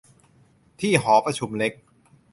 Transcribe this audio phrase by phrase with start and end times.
[0.79, 1.73] ที่หอประชุมเล็ก